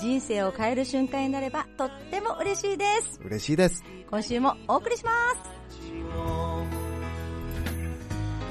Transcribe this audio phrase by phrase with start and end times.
[0.00, 3.20] 人生を変える瞬間になればとっても嬉しいです。
[3.22, 3.84] 嬉しいです。
[4.08, 5.50] 今週もお送りします。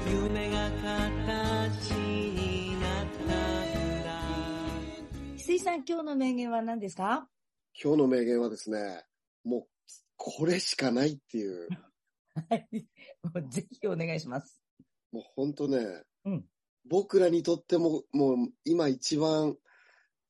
[0.08, 3.34] 夢が形になった
[5.34, 7.28] 翡翠さん、今日の名言は何ですか？
[7.82, 9.04] 今日の名言はですね、
[9.44, 9.68] もう、
[10.16, 11.68] これしかないっていう、
[12.48, 12.68] はい。
[13.22, 14.60] もうぜひお願いします。
[15.12, 15.78] もう本当ね、
[16.24, 16.44] うん
[16.88, 19.54] 僕らにとっても、もう今一番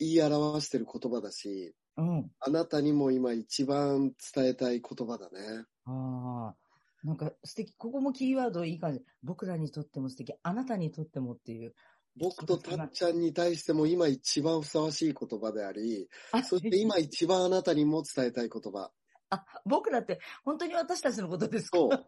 [0.00, 2.30] 言い表してる言葉だし、うん。
[2.40, 5.64] あなたにも今一番伝えたい言葉だね。
[5.84, 6.56] ああ。
[7.04, 7.74] なんか素敵。
[7.76, 9.02] ここもキーワードいい感じ。
[9.22, 10.34] 僕らにとっても素敵。
[10.42, 11.74] あなたにとってもっていう。
[12.18, 18.90] 僕とたっちゃんに対しても今一番ふさわしい言葉であり、あそして今一番あなたにも伝えたい言葉。
[19.30, 21.78] あ、僕らって本当に私たちのことですか？
[21.78, 22.06] そう。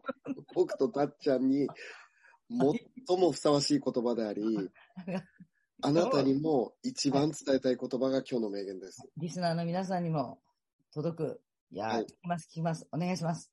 [0.53, 1.67] 僕とたっちゃんに
[3.07, 4.43] 最もふさわしい言葉であり、
[5.85, 9.05] あなたにも一番伝えたい言葉が今日の名言です。
[9.17, 10.39] リスナーの皆さんにも
[10.93, 11.41] 届く。
[11.71, 12.87] いやー、はい聞きます、聞きます。
[12.93, 13.51] お願いします。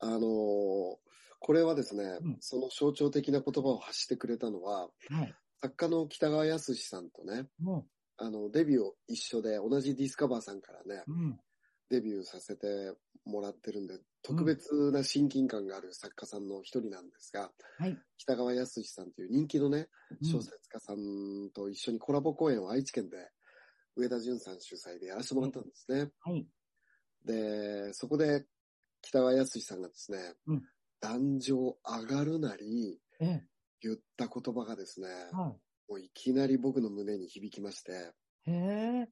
[0.00, 0.96] あのー
[1.38, 5.34] これはですね、うんその象徴的な言葉を発してくれたのは、はい。
[5.60, 7.86] 作家の北川康さんとね、も
[8.18, 11.40] あの、デビューを一緒で同じディスカバーさんからね、う、うん。
[11.90, 12.92] デビューさせて
[13.24, 17.98] もらってるんで、特別な親近感がある作家さんの一人なんですが、はい。
[18.18, 19.88] 北川康さんという人気のね、
[20.20, 23.16] うん小説家さんと一緒にコラボ公演を愛知県で
[23.96, 26.10] 上田純さん主催でやらせてもらったんですね。
[26.20, 26.46] はい。
[27.24, 28.46] で、そこで
[29.02, 30.62] 北川康さんがですね、うん
[30.98, 33.42] 壇上上がるなりえ
[33.82, 35.36] 言った言葉がですね、え。
[35.36, 35.56] は
[35.88, 38.12] もういきなり僕の胸に響きまして、
[38.46, 38.50] い。
[38.50, 38.54] へ
[39.02, 39.08] え。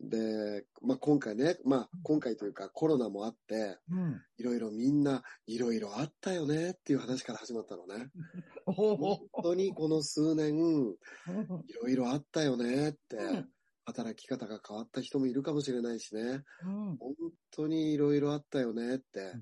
[0.00, 4.20] で、まあ、今回ね、まあ、今回というかコロナもあって、うん。
[4.36, 8.10] いろいろみんないろいろあったよねっていう話から始まったのね。
[8.66, 9.42] お本お。
[9.42, 13.48] 当にこの数年、いろいろあったよねって、うん
[13.86, 16.96] 働き方が変わった人もいるかもしれないしね、うん。
[16.96, 17.14] 本
[17.50, 19.34] 当にいろいろあったよねって、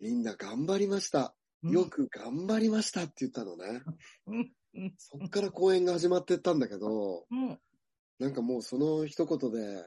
[0.00, 1.34] みんな頑張りました。
[1.62, 3.82] よく頑張りましたって言ったのね。
[4.96, 7.60] そっから公演が始まってったんだけど、うん。
[8.20, 9.82] なんかもうその一言で、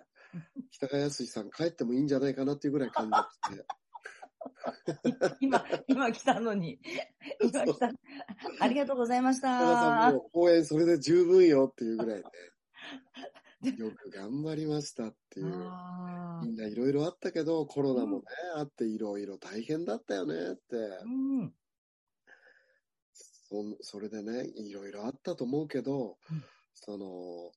[0.72, 3.66] 北川康さん帰ってもいいんじゃないかなっていうぐらい感動して、
[5.40, 6.80] 今、今来たのに。
[7.40, 7.92] 今来た。
[8.60, 10.18] ありがとうございまし北川さんた。
[10.18, 12.24] もう公演それで十分よっていうぐらい
[13.62, 15.46] で、よく頑張りましたっていう。
[16.42, 18.24] みんないろいろあったけど、コロナもね、
[18.56, 21.54] あっていろいろ大変だったよねって、うん。
[23.14, 26.44] そそれでね、いろいろあったと思うけど、うん
[26.74, 27.52] その、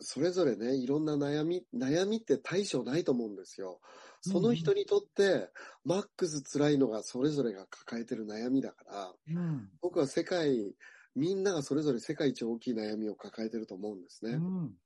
[0.00, 3.80] それぞれね、いろんな悩み、悩みって対処ないと思うんですよ。
[4.20, 5.50] その人にとって、
[5.84, 9.70] マックス辛いのがそれぞれが抱えてる悩みだから、うん。
[9.82, 10.76] 僕は世界、
[11.14, 14.32] みんながそれぞれ世界一大きい悩みを抱えてると思うんですね。
[14.34, 14.78] うん。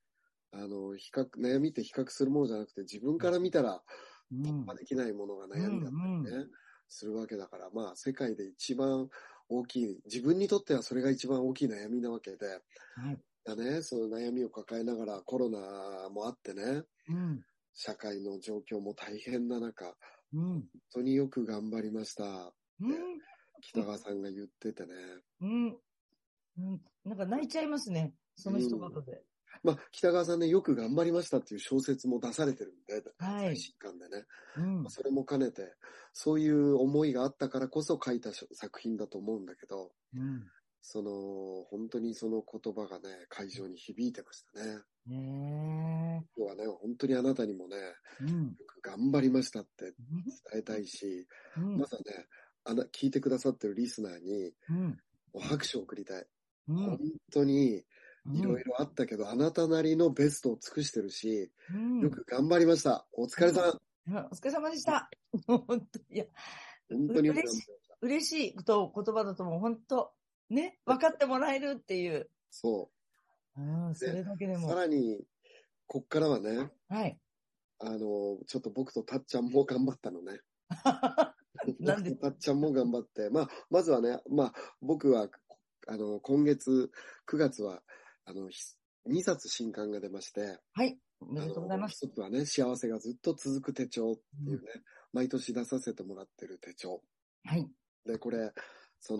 [0.52, 3.82] あの、比較、悩みって比較するものじゃなくて、自分から見たら、
[4.30, 6.50] うん突破できないものが悩みだったりね、うん
[6.88, 9.10] するわけだから、まあ、世界で一番
[9.48, 12.60] 大きい、自分にとってはそれが一番大きい悩みなわけで、
[12.94, 13.22] はい。
[13.46, 17.40] だね、その悩みを抱えながらコロナもあってね、うん。
[17.74, 19.94] 社会の状況も大変な中、
[20.34, 20.42] うん。
[20.42, 20.62] 本
[20.94, 22.24] 当によく頑張りました。
[22.24, 23.18] うん。
[23.60, 24.94] 北川さんが言っててね。
[25.40, 25.66] うん。
[25.66, 26.80] うん。
[27.04, 28.14] なんか泣いちゃいますね。
[28.34, 29.22] その一言で。
[29.62, 34.24] まあ、北川さんね、よく頑張りましたっていう小説も出されてるんで、はい最新刊でね。
[34.56, 34.90] うんまあ。
[34.90, 35.74] それも兼ねて、
[36.12, 40.44] そういう思いがあったからこそ書いた作品だと思うんだけど、うん。
[40.88, 44.82] その、本当にその言葉がね、会場に響いてましたね。
[45.08, 47.76] ね今日はね、本当にあなたにもね、
[48.20, 48.24] え。
[48.24, 48.44] うん。
[48.50, 49.94] よく頑張りましたって伝
[50.60, 51.78] えたいし、うん。
[51.78, 52.26] まずはね、
[52.62, 54.86] あな、聞いてくださってるリスナーに、うん。
[54.86, 54.96] も
[55.34, 56.26] う拍手を送りたい。
[56.68, 56.98] うん本
[57.32, 57.84] 当に、い
[58.40, 62.00] ろいろあったけど、あなたなりのベストを尽くしてるし、うん。
[62.00, 63.08] よく頑張りました。
[63.12, 63.70] お疲れさん。
[63.70, 65.10] うんお疲れ様でした。
[65.48, 66.26] 本当いや、
[66.88, 67.66] 本当に嬉しい。
[68.02, 70.12] 嬉しいと言葉だともう本当、
[70.50, 72.30] ね、分かってもらえるっていう。
[72.50, 72.90] そ
[73.56, 73.60] う
[73.90, 74.58] ん、それだけでう。
[74.58, 74.68] も。
[74.68, 75.24] さらに、
[75.86, 77.18] こっからはね、はい。
[77.78, 77.98] あの、
[78.46, 80.40] ちょっと僕とたっちゃんも頑張ったのね。
[81.80, 82.10] なんで？
[82.10, 85.28] 僕とたっちゃんも頑張って、まあ、まずはね、まあ、僕は、
[85.88, 86.90] あの、今月、
[87.26, 87.82] 9月は、
[88.24, 88.48] あの、
[89.08, 90.98] 2冊新刊が出まして、はい。
[91.20, 92.06] おめでとうございます。
[92.06, 94.82] 一つはね、幸せがずっと続く手帳っていうね、
[95.12, 97.02] 毎年出させてもらってる手帳。
[97.44, 97.70] はい。
[98.04, 98.52] で、これ、
[99.00, 99.16] そ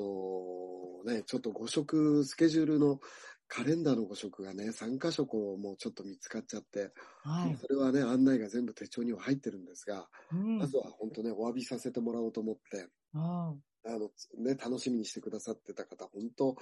[1.05, 3.00] の、ね、ちょっと5色、スケジュールの
[3.49, 6.93] カレンダーの5色がね、3箇所こう、もうちょっと見つかっちゃって、
[7.23, 7.56] はい。
[7.56, 10.58] それはね、案内が全部手帳には入ってるんですが、うん。
[10.58, 16.56] まずは本当ね、お詫びさせてもらおうと思って、ああの、ね、楽しみにしてくださってた方、本当、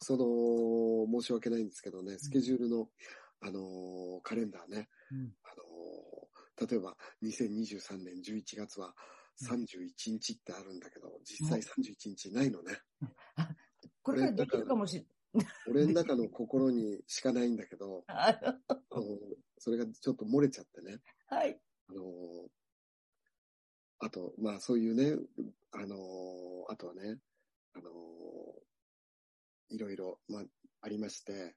[0.00, 2.88] その、申し訳ないんですけどね、スケジュールの、
[3.40, 5.64] あのーカレンダーね、うんあのー
[6.56, 8.94] 例えば2023年11月は
[9.42, 12.78] 31日ってあるんだけど、実際31日ないのね。
[13.36, 13.48] あ。
[14.02, 15.04] これからできるかもしれ
[15.68, 18.40] 俺の中の心にしかないんだけど、 ない。
[18.42, 18.60] あ
[18.92, 19.18] の
[19.58, 21.00] それがちょっと漏れちゃってね。
[21.26, 21.60] はい。
[21.88, 22.48] あのー
[24.00, 25.16] あと、まあそういうね、
[25.72, 25.98] あのー
[26.72, 27.18] あとはね、
[27.74, 27.94] あのー
[29.70, 30.44] いろいろ、まあ、
[30.82, 31.56] ありまして、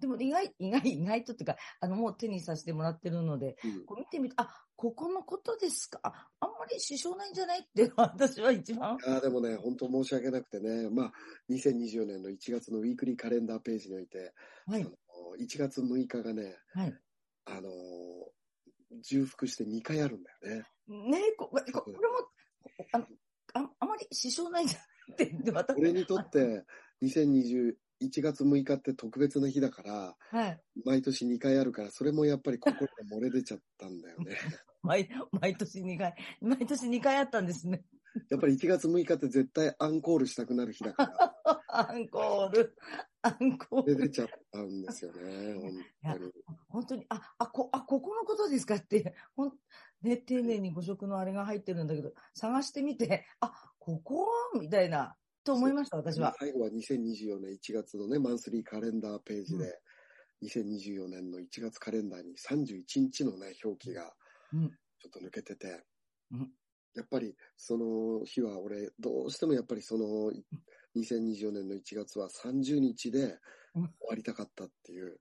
[0.00, 5.98] でも意外、意外、意外とっていうか、あの、もう手にさせてもらってるので、うんこう見てみて、あ、ここのことですか？
[6.04, 7.60] あ、あんまり支障ないんじゃない？
[7.60, 8.96] って、私は一番。
[9.06, 11.12] ああ、でもね、本当申し訳なくてね、まあ、
[11.50, 14.32] 2024年の1月のウィークリーカレンダーページにおいて、
[14.66, 14.84] はいあ。
[14.84, 14.90] の
[15.40, 16.94] 1月6日がね、はい。
[17.46, 17.72] あのー
[19.02, 20.62] 重複して2回あるんだよね。
[21.10, 21.82] ねここれも、
[22.92, 23.06] あの、
[23.52, 25.12] ああまり支障ないんじゃない？
[25.12, 26.64] って、で私俺にとって、
[27.02, 27.74] 2021
[28.22, 30.60] 月6日って特別な日だから、はい。
[30.86, 34.36] 毎年2回あるから、それもやっぱり心が漏れ出ちゃったんだよね。
[34.82, 37.84] 毎、毎年2回、毎年2回あったんですね。
[38.30, 41.06] やっぱり1月6日って絶対アンコールしたくなる日だか
[41.44, 42.76] ら、アンコール、
[43.22, 43.96] アンコール。
[43.96, 46.32] 出出ちゃったんですよね、本当に。
[46.68, 49.52] 本当に、あ、あ、こ、あ、ここのことですかって、ほん、
[50.02, 54.26] ね、丁寧に5色のあれが入ってるんだけど、探してみて、あ、ここ？
[54.58, 56.34] みたいな、と思いました、私は。
[56.38, 59.80] 最後は2024年1月のね、マンスリーカレンダーページで、
[60.42, 64.10] 2024年の1月カレンダーに31日のね、表記がうん。
[65.00, 65.84] ちょっと抜けてて、
[66.32, 66.50] うん。
[66.94, 70.32] やっぱりその日は俺、どうしてもやっぱりその
[70.96, 73.38] 2024年の1月は30日でうん
[73.86, 75.18] 終わりたかったっていう、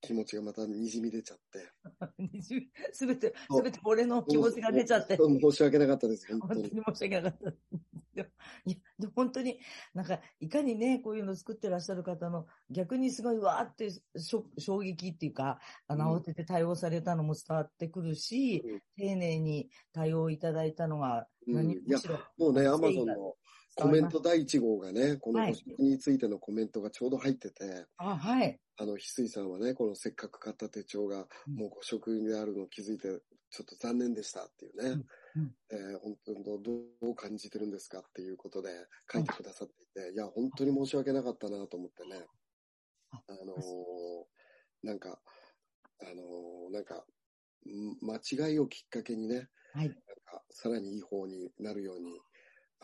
[0.00, 1.72] 気持ちがまた滲み出ちゃって。
[2.92, 5.16] すべて、すべて俺の気持ちが出ちゃって。
[5.16, 6.96] 申し訳なかったです、本当に本当に。
[6.96, 7.50] 申し訳なかった。
[8.16, 8.26] いや、
[9.14, 9.58] 本当に、
[9.94, 21.98] なんか、いかにね、こういうの作ってらっしゃる方の、逆にすごいわーってしょ衝撃っていうか、あの、うん慌てて対応されたのも伝わってくるし、うん丁寧に対応いただいたのが、うん何いや
[22.38, 23.34] もうね、アマゾンの
[23.76, 28.58] コメント第1号がね、このはいご食についてのコメントがちょうど入ってて、あ、はい。
[28.78, 33.20] あの、翡翠さんはね、このせっかく買った手帳がうんもうご食であるのを気づいて、
[33.50, 34.90] ちょっと残念でしたっていうね。
[34.90, 35.04] うん
[35.36, 36.52] うんえー本当にど
[37.02, 38.70] う感じてるんですかっていうことで
[39.12, 42.24] 書いてくださっていて、いや、本当に申し訳なかったなと思ってね。
[43.10, 45.20] ああのーなんか、
[46.00, 47.04] あのーなんか、
[47.66, 49.88] ん間違いをきっかけにね、はい。
[49.88, 49.94] なん
[50.24, 52.18] か、さらにいい方になるように、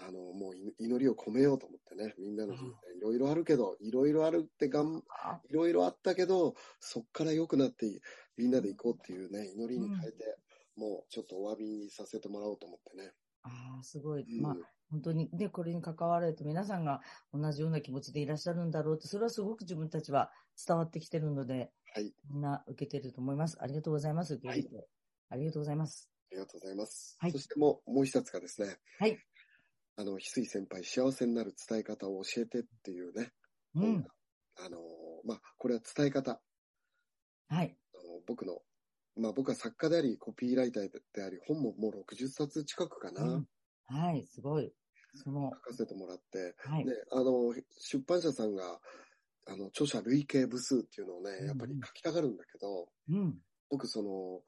[0.06, 7.86] あの、もうい祈りを込めようと思ってね、みんなの人生いろいろあるけど、いろいろあるってがん、あいろいろあったけど、そっから良くなって
[8.36, 10.38] みんなで行こうっていうね、祈りに変えて、
[10.76, 13.12] もうちょっとお詫びさせてもらおうと思ってね。
[13.42, 14.22] あー、すごい。
[14.22, 14.56] うんまあ、
[14.90, 17.00] 本当にね、これに関わられて皆さんが
[17.32, 20.30] 同じような気持ちでいらっしゃるんだろうって、それはすごく自分たちは
[20.66, 23.58] 伝わってきてるので、はい、みんな受けてると思います。
[23.60, 24.34] ありがとうございます。
[24.34, 24.88] 受け入れて
[25.28, 26.10] ありがとうございます。
[26.30, 27.16] ありがとうございます。
[27.18, 29.18] はいそしてもう、もう一つがですね、はい。
[29.96, 33.32] あの、翡翠先輩、幸せになる伝え方を教えてっていうね、
[33.74, 34.06] うん。
[34.56, 34.78] あの、
[35.24, 36.40] まあ、これは伝え方。
[37.48, 37.76] はい。
[37.94, 38.60] あの僕の、
[39.16, 43.46] まあ僕は作家であり、コピーライターであり、本ももう60冊近くかな、うん
[43.86, 44.72] はい、すごい。
[45.22, 46.86] その書、かせてもらって、はい。
[46.86, 48.80] ね、あの、出版社さんが、
[49.46, 53.38] あの、著者累計部数っていうのをね、やっぱり書きたがるんだけど、うん。
[53.68, 54.40] 僕その、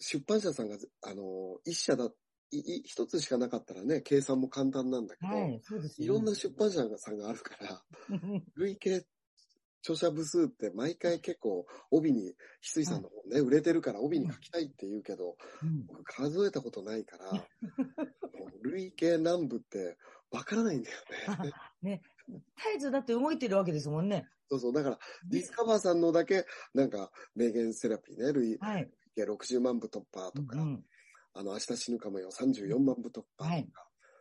[0.00, 2.10] 出版社さんが、あの、一社だ、
[2.52, 9.06] いい一つしかなかったらね、計算も簡単なんだけど、はい、そうですいよろんな出版社さんがあるから、う ん累計
[9.82, 17.32] 著者部数って毎回結構帯に、翡翠さんの方ね、売れてるから帯に書きたいって言うけど、うん僕数えたことないから、
[18.38, 19.96] もう累計何部って
[20.30, 20.98] わからないんだよ
[21.42, 21.52] ね。
[21.82, 22.42] ね、絶
[22.76, 24.28] えずだって動いてるわけですもんね。
[24.50, 24.72] そうそう。
[24.72, 28.90] だから、ディスカバーさんのだけ、なんか、名言セラピーね、累はい。
[29.14, 30.84] 計60万部突破とか、うん。
[31.34, 33.68] あの、明日死ぬかもよ、34万部突破とか、はい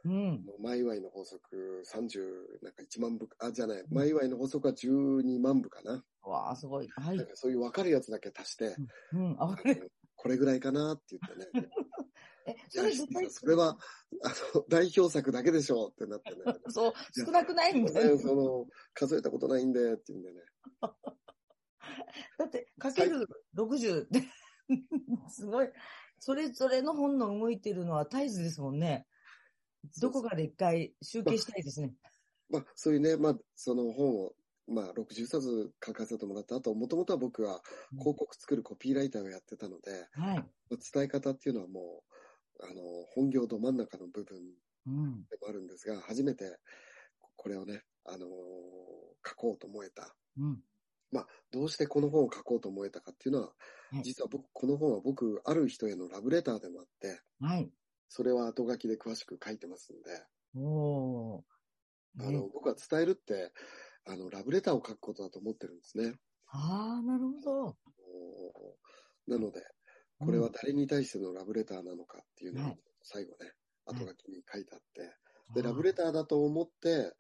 [0.06, 0.46] うん。
[0.62, 6.04] マイワイの法則30、なんか1万部、あ、じゃない、マイワイの法則は12万部かな。
[6.24, 6.88] わあ、すごい。
[6.88, 7.28] はいなん。
[7.28, 8.76] かそういう分かるやつだけ足して、
[9.14, 9.36] うん。
[9.40, 9.82] ああのれ
[10.16, 11.70] これぐらいかなって言ってね。
[12.46, 13.78] え、それ絶対、それは、
[14.24, 16.42] あの、代表作だけでしょってなってね。
[16.70, 16.94] そう、
[17.26, 18.18] 少なくないんだねよ。
[18.18, 20.42] その、数えたことないんでって言うんでね。
[22.38, 24.24] だって、かける60って、
[25.30, 25.70] すごい。
[26.20, 29.08] それぞれの本の動いてるのは絶えずですもんね。
[30.02, 31.96] どこかで一回集計したいですね。
[32.50, 34.36] まあ、そういうね、まあ、その本を、
[34.68, 37.62] まあ、60冊書かせてもらった後、もともとは僕は
[37.98, 40.50] 広告作るコピーライターをやってたので、はい。
[40.94, 42.04] 伝え方っていうのはも
[42.60, 42.82] う、あの、
[43.14, 44.38] 本業ど真ん中の部分
[44.88, 45.26] うん。
[45.30, 46.58] でもあるんですが、初めて
[47.36, 48.30] これをね、あのー
[49.28, 50.16] 書こうと思えた。
[50.38, 50.64] うん。
[51.52, 53.54] どうしてこの本を書こうと思えたかっていうのは、は
[54.00, 57.72] い実は僕、この本は僕、ある人へのラブレターでもあって、はい。
[58.08, 60.24] それは後書きで詳しく書いてますんで、
[60.56, 61.42] おー。
[62.18, 63.52] ねあの、僕は伝えるって、
[64.06, 66.14] あの、ラブレターを書くことだと思ってるんですね。
[66.52, 67.78] ああ、なるほど。
[69.28, 69.64] なので、
[70.20, 75.16] これは誰に対してのラブレターなのかっていうのをはい最後ね、はい後書きに書いてあって、
[75.56, 77.12] で、ラブレターだと思って、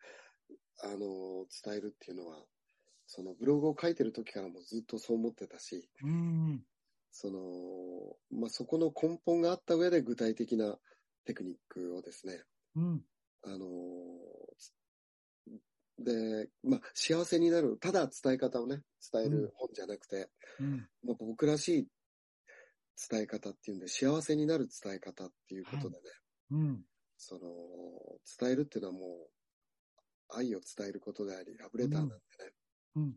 [0.84, 2.46] あの、伝えるっていうのは、
[3.12, 6.62] そのブログを書いてる時からもずっとそう思ってたし、うん。
[7.12, 10.78] その、まあ、そこの根本があった上で具体的な
[11.26, 12.44] テクニックをですね、
[12.76, 13.02] うん。
[13.44, 13.66] あの
[15.98, 20.88] で、まあ、幸せになる、ただ伝え方をね、伝える本じゃなくて、うん。
[21.04, 21.88] まあ、僕らしい
[23.10, 26.04] 伝え方っていうんで、幸せになる伝え方っていうことでね、
[26.52, 26.82] うん。
[27.18, 27.42] その、
[28.40, 29.30] 伝えるっていうのはもう、
[30.30, 32.20] 愛を伝えることであり、ラブレターなんでね、
[32.96, 33.16] うん。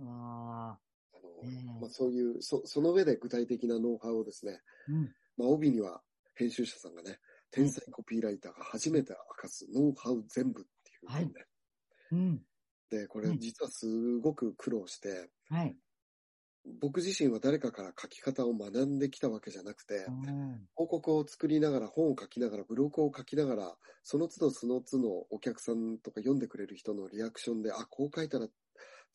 [0.00, 0.78] ああ。
[1.14, 5.12] あの、ねえまあ、そういう、そ、その上で具体的なノウハウをですね、うん。
[5.36, 6.02] まあ、帯には
[6.34, 7.18] 編集者さんがね、
[7.50, 11.32] 天才コピーライターが初めて明かすノウハウ全部っていう本ね。
[12.12, 12.40] うん。
[12.90, 13.86] で、これうん実はす
[14.18, 15.76] ごく苦労して、はい。
[16.80, 20.68] 僕自身は誰かから書き方を学んできたわけじゃなくて、うん。
[20.76, 28.48] 広告を作りながら、本を書きながら、ブログを書きながら、その都度その都度お客さんとか読んでくれる人のリアクションで、あ、こう書いたら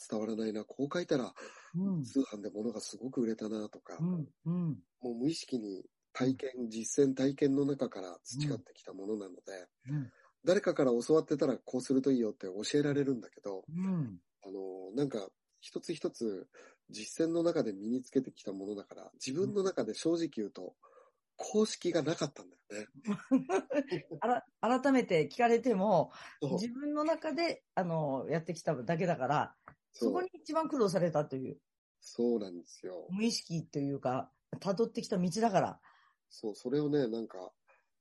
[0.09, 1.33] 伝わらないな、こう書いたら
[1.75, 2.03] うん。
[2.03, 4.27] 通販で物がすごく売れたなとか、うん。
[4.45, 4.79] うん。
[5.01, 5.83] もう無意識に
[6.13, 10.11] 体験、実践体験の中から培ってきたものなので、うん。
[10.45, 14.19] 誰かから教わってたらこうするといいよって教えられるんだけど、うん。
[14.45, 15.29] あの、なんか、
[15.61, 16.49] 一つ一つ
[16.89, 20.75] 実践の中で身につけてきたものだから、自分の中で正直言うと、
[21.37, 22.87] 公式がなかったんだよね。
[24.19, 24.45] あら、
[24.79, 29.55] 改めて聞かれても、自分の中で、あの、やってきただけだから、
[29.93, 31.57] そこに一番苦労されたという、
[32.01, 33.07] そうなんですよ。
[33.11, 35.79] 無意識というか、辿ってきた道だから。
[36.29, 37.51] そう、それをね、なんか、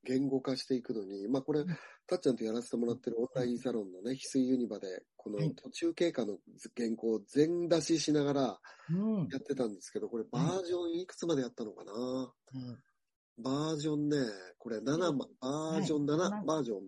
[0.04, 1.64] 言語化していくのに、まあこれ、
[2.06, 6.38] たっちゃんとやらせてもらってるオンラインサロンのね、翡翠ユニバで、このはい途中経過の
[6.76, 9.28] 原稿を全出ししながらうん。
[9.28, 12.78] やってたんですけど、これバージョンいくつまでやったのかな、うん
[13.38, 14.16] バージョンね、
[14.58, 16.80] これ7ま、バージョン7、はいバージョン。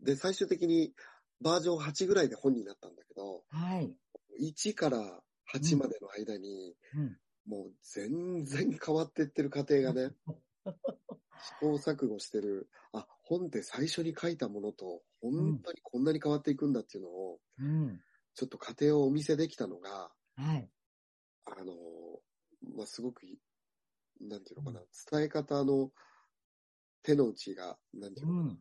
[0.00, 0.94] で、最終的に
[1.40, 3.94] バージョン8ぐらいで本になったんだけど、はい。
[4.42, 5.22] 1から
[5.52, 7.16] 8までの間に、うん。
[7.46, 10.10] もう全然変わってってる過程がね、
[11.42, 18.00] 試行錯誤してる、あ、本って最初に書いたものと、本当にこんなに変わっていくんだっていうのを、うん。
[18.34, 20.70] ちょっと過程をお見せできたのが、はい。
[21.44, 21.74] あの、
[22.76, 23.38] まあ、すごくい、
[24.20, 25.90] なんていうのかな、伝え方の
[27.02, 28.58] 手の内が、なんていうのかな、うん。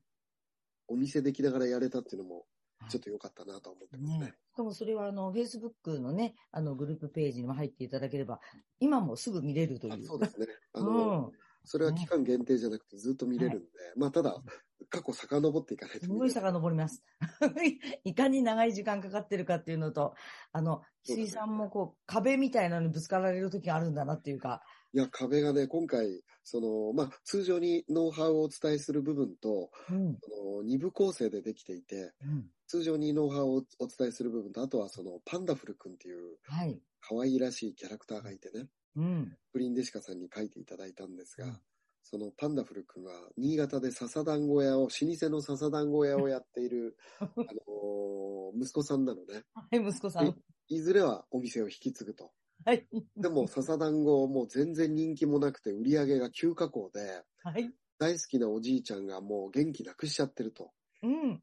[0.88, 2.46] お見せできながらやれたっていうのも、
[2.90, 4.20] ちょっと良かったなと思ってますね。
[4.20, 4.34] ね。
[4.54, 8.40] しかもそれは、あの、Facebook のね、あの、グループページにも入っていただければ、
[8.80, 9.94] 今もすぐ見れるという。
[9.94, 10.48] あそうですね。
[10.74, 11.32] あうの、ん。
[11.64, 14.42] それは期間限定じゃなくてずっと見れるんで、まあただ、
[14.90, 16.32] 過去遡っていかないとすごい。
[16.32, 17.04] 遡ります。
[18.04, 20.16] いかに長い時間かかってるかっていうのと、
[20.52, 30.18] あの、そうだね石井さんもこう、壁みたいなのにぶつかられる時があるんだなっていうか、いや、壁がね、今回、その、まあ通常にノウハウをお伝えする部分と、うん。
[30.22, 32.50] その二部構成でできていて、うん。
[32.72, 36.80] 通常にノウハウをお伝えする部分と、あとはそのパンダフル君っていうはい。
[37.02, 39.38] 可愛らしいキャラクターがいてね、うん。
[39.52, 41.60] プリンデシカさんに書いていただいたんですが、うん
[42.04, 49.44] そのパンダフル君は新潟で笹団子屋を、老舗の笹団子屋をやっている、 あのー息子さんなのね。
[49.54, 50.36] はい、息子さん。
[50.68, 52.32] いずれはお店を引き継ぐと。
[52.66, 52.88] はい。
[53.16, 57.72] でも笹団子もう全然人気もなくて売り上げが急下降で、はい。
[57.98, 60.72] 大好きなおじいちゃんがもう元気なくしちゃってると。
[61.04, 61.42] うん。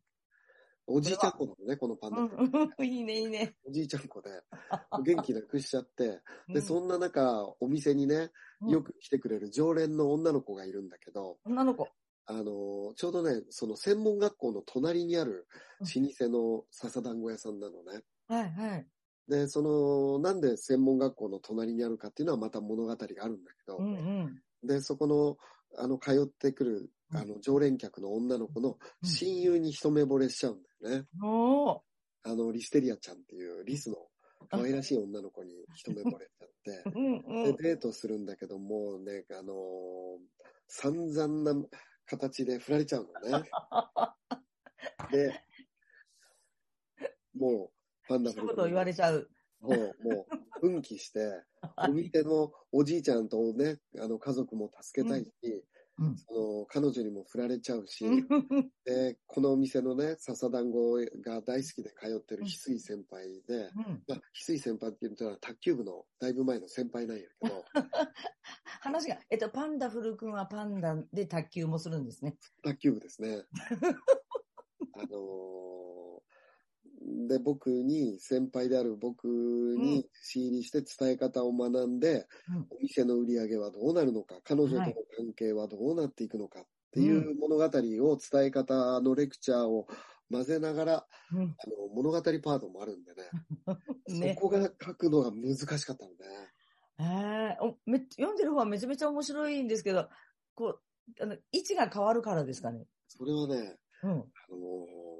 [0.90, 2.12] おじいちゃん子なのね、このパン
[2.78, 2.84] ダ。
[2.84, 3.54] いいね、いいね。
[3.64, 4.30] おじいちゃん子で、
[5.04, 11.86] 元気なくしちゃって、 で、そうんな中、お店にね、うんよく来てくれる常連の女の子がいるんだけど、女の子。
[12.26, 15.46] あのーちょうどね、その専門学校の隣にある
[15.80, 18.02] 老舗の笹団子屋さんなのね。
[18.26, 18.86] はい、はい。
[19.28, 24.42] で、その、なんで専門学校の隣にあるかっていうのはまた物語があるんだけど、うん、うん。
[24.66, 25.36] で、そこの、
[25.76, 31.06] あの、通ってくる、うんあの、常連客の女の子の親友に一目惚れしちゃうんだよね。
[31.22, 31.80] おー。
[32.24, 33.96] あの、リステリアちゃんっていうリスの
[34.50, 37.00] 可愛らしい女の子に一目惚れちゃって、 で、
[37.52, 37.56] ん。
[37.56, 40.18] デートするんだけども、ね、あのー
[40.68, 41.66] 散々な
[42.04, 43.50] 形で振られちゃうのね。
[45.10, 45.44] で、
[47.34, 49.30] もう、パンダフル一言言われちゃう。
[49.60, 51.42] もう、もう、奮起して、
[51.88, 55.32] お店のおじいちゃんとね、あの、家族も助けたいし、
[55.98, 58.26] うんその、彼女にも振られちゃうし、うん
[58.84, 63.70] で、このお店のね、笹団子が大好きで通ってる翡翠先輩で、
[64.06, 67.64] まあ、翡翠先輩っていうのは卓球部のだいぶ前の先輩なんやけど、
[68.80, 72.36] 話が、えっと、パンダフル君はパンダで卓球もするんですね。
[72.62, 73.44] 卓球部ですね。
[74.94, 75.77] あのー
[77.28, 82.66] で、僕に、先輩である僕に仕入りして伝え方を学んで、うん。
[82.70, 84.94] お店の売り上げはどうなるのか、彼女とのはい。
[85.16, 89.86] 関係はどうなっていくのかっていう物語を伝え方のレクチャーを
[90.30, 91.42] 混ぜながら、うん。
[91.42, 93.22] あの物語パートもあるんでね、
[94.08, 94.34] ね。
[94.34, 96.16] そこが書くのが難しかったのね。
[96.98, 97.64] えー。
[97.64, 100.08] おめ読んでる方はめちゃめちゃ面白いんですけど、
[100.54, 100.80] こ
[101.18, 102.86] う、あの、位置が変わるからですかね？
[103.06, 104.10] それはね、うん。
[104.10, 105.18] あのー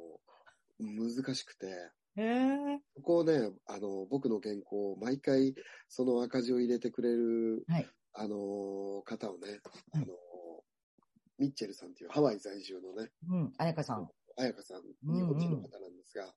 [0.81, 1.67] 難しくて、
[2.19, 2.81] へえ。
[2.97, 5.55] ここをね、あの、僕の原稿を毎回、
[5.89, 9.61] その赤字を入れてくれる、はいあのー方をね、
[9.95, 10.09] うんあのー
[11.39, 13.53] ミッチェルさんっていうハワイ在住のね、うん。
[13.59, 14.09] あやかさん。
[14.37, 16.33] 彩香さん、うんうん日本人の方なんですが、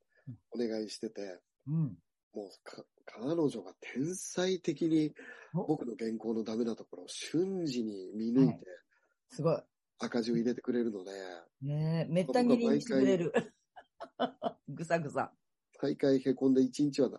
[0.52, 1.98] お願いしてて、うん。
[2.34, 5.14] もうか、彼女が天才的に
[5.54, 8.66] お僕の原稿のダメなところを瞬時に見抜いて
[9.30, 9.58] すごい。
[10.00, 11.12] 赤字を入れてくれるので、
[11.62, 13.34] ねえ、めった切りにしてくれる。
[14.70, 15.32] ぐさぐさ。
[15.82, 17.10] 大会へこんで一日は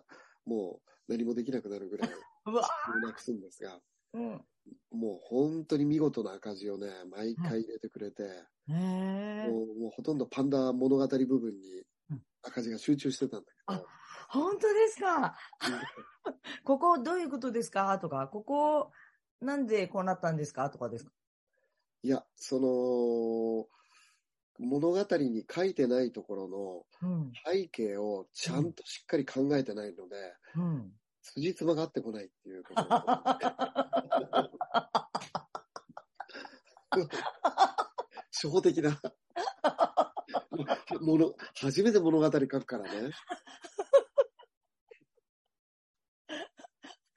[0.45, 2.09] もう何もできなくなるぐらい
[2.45, 2.63] うわ
[3.05, 3.81] なくすんですが、
[4.13, 4.45] うん。
[4.91, 9.47] もう本当に見事な赤字をね、毎回入れてくれて、へえ。
[9.49, 12.25] もうもうほとんどパンダ物語部分にうん。
[12.41, 13.87] 赤字が集中してたんだけど、
[14.29, 15.35] 本当ですか？
[16.63, 17.99] ここどういうことですか？
[17.99, 18.91] とか、ここ
[19.41, 20.69] なんでこうなったんですか？
[20.69, 21.11] とかですか？
[22.03, 23.67] いや、その、
[24.59, 27.31] 物語に書いてないところのうん。
[27.45, 30.15] 背景をちゃんとしっかり考えてないので、
[30.55, 30.91] うん。
[31.21, 32.83] 辻褄が合ってこないっていうこと。
[38.31, 39.01] 初歩的な。
[41.01, 43.11] もの、初めて物語書くからね。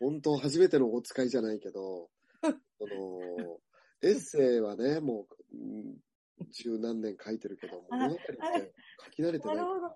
[0.01, 2.09] 本当初めてのお使いじゃないけど、
[2.43, 3.61] その、
[4.03, 5.97] エッセイはね、もう、うん
[6.51, 8.25] 十何年書いてるけど、物語って
[9.05, 9.57] 書き慣れてない。
[9.57, 9.95] なるほど。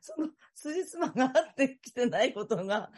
[0.00, 2.90] その、 辻褄が合ってきてないことが、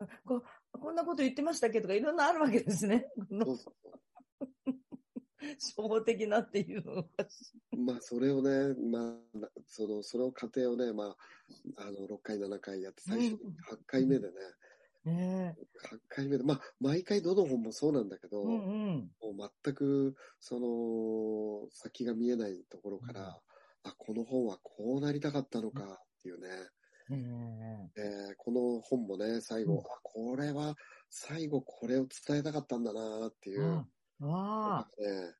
[0.24, 0.42] こ
[0.72, 3.10] こんなこと言ってましたっけとかいろんなあるわけですね。
[3.30, 3.74] そうそう
[5.60, 6.84] 初歩的なっていう。
[7.76, 11.16] まあ、それをね、まあ、なその、その過程をね、ま
[11.76, 13.38] あ、あの、6回、7回やって、最初に
[13.70, 14.34] 8回目でね、
[15.04, 15.58] ね
[15.90, 18.42] 8回目で、まあ、毎回どの本もそうなんだけど、え。
[18.42, 19.10] うんうん。
[19.20, 23.42] もう全く、その、先が見えないところから、
[23.82, 26.48] あ、この本はこうなりたかったのかっていうね、
[27.08, 30.76] ねえーこの本もね、最後、うんあ、これは、
[31.10, 33.60] 最後これを伝えたかったんだなっていえ。
[33.60, 33.86] う、
[34.20, 34.90] あわあ。
[34.98, 35.34] ね、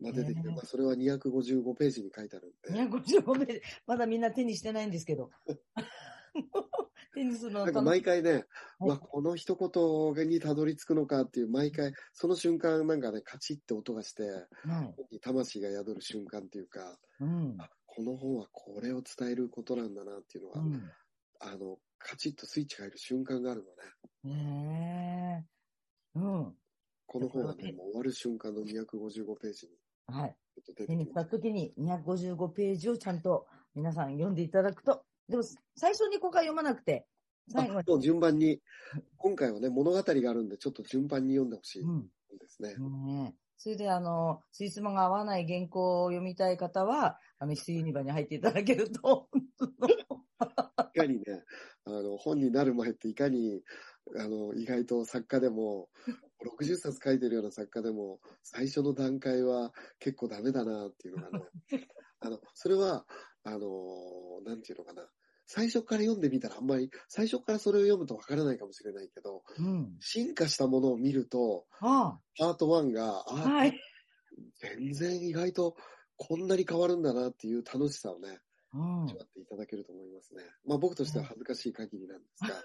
[0.00, 5.30] まあ、出てきて、ねまあ、それは255ページに書いてあるんで、255名、まだみんな手にしてないんですけど。
[7.14, 8.44] 手にするのなんか毎回ね、はい
[8.80, 15.18] まあ、この一言にたどり着くのかっていう、毎回、その瞬間なんかね、カチッって音がして、はい。
[15.20, 17.56] 魂が宿る瞬間っていうか、うん。
[17.58, 20.90] あこの本はこれを伝えることなんだなっていうのが、うん。
[21.40, 23.64] あの、カチッとスイッチが入る瞬間がある
[24.24, 24.36] のね。
[24.36, 25.46] ね
[26.16, 26.18] え。
[26.18, 26.54] うん。
[27.06, 29.72] この本はね、もう終わる瞬間の255ページに
[30.06, 30.36] はい。
[30.86, 31.30] 手にしたてきます。
[31.30, 35.04] ときに255ページをちゃんと皆さん読んでいただくと。
[35.32, 35.42] でも、
[35.76, 37.06] 最初にここから読まなくて、
[37.48, 38.60] 最後あもう順番に、
[39.16, 41.96] 今回はね、物語があるんで、ちょっと順番に読んでほしいうん。
[41.96, 42.02] ん
[42.38, 42.76] ですね。
[42.76, 49.30] ねえそれで、あの、スイスマが合わない原稿を読みたい方は、あの、ヒユニバに入っていただけると、
[50.94, 51.44] いかにね、
[51.86, 53.62] あの、本になる前っていかに、
[54.18, 55.88] あの、意外と作家でも、
[56.44, 61.44] 60冊書いてるような作家でも、最初の段階は結構ダメだなっていうのがね、
[62.20, 63.06] あの、それは、
[63.44, 65.08] あの、なんていうのかな。
[65.46, 69.96] 最初から読んでみたらあんまり、最初からそれを読むとわからないかもしれないけど、うん。
[70.00, 73.78] 進化したものを見ると、あパート1が、あ、あ、はい。
[74.60, 75.76] 全然意外と
[76.16, 78.28] こんなに変わるんだなっていう楽しさをね、
[78.74, 80.42] うん味わっていただけると思いますね。
[80.66, 82.62] まあ僕としては恥ずかしい限りなんですが。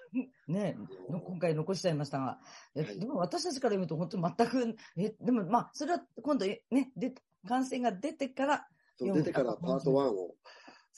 [0.47, 0.77] ね
[1.09, 2.39] 今回残しちゃいましたが、
[2.75, 6.61] えはいでも私たちから読むと本当に全く、え、でもまあ、それは今度ね、
[6.95, 7.13] で、
[7.45, 8.67] 感染が出てから、
[8.99, 10.35] 出てからパート1を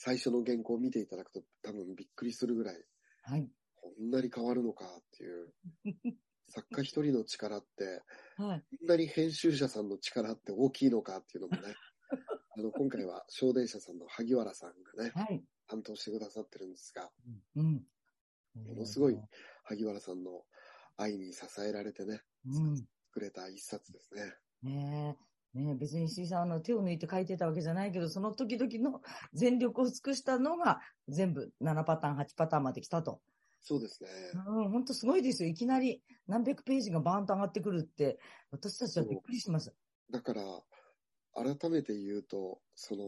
[0.02, 2.74] 最初の原稿を見ていただくと多分びっくりするぐらい、
[3.22, 3.46] はい。
[3.76, 5.52] 本んなに変わるのかっていう、
[6.48, 8.02] 作家一人の力って、
[8.38, 8.64] はい。
[8.78, 11.74] こんなに編集者さんの力って大きいのかっていうのもね、
[12.56, 15.44] あの、今回は、小電車さんの萩原さんがね、はい。
[15.66, 17.12] 担当してくださってるんですが、
[17.56, 17.86] うん。
[18.54, 19.20] ものすごい
[19.64, 20.46] 萩原さんの
[20.96, 22.76] 愛に支えられてね、うん。
[23.08, 24.34] 作れた一冊ですね。
[24.62, 25.29] ねえ。
[25.54, 29.00] ねえ、別に石井さんはあの手を抜いて書いてたわけじゃないけど、その時々の
[29.32, 33.20] 全力を尽くしたのが全部7パターン、8パターンまで来たと。
[33.62, 34.08] そうですね。
[34.46, 35.50] うん、本当すごいですよ。
[35.50, 38.18] いきなり何百ページがバーンと上がってくるって、
[38.50, 39.74] 私たちはびっくりします。
[40.10, 40.42] だから、
[41.34, 43.04] 改めて言うと、その、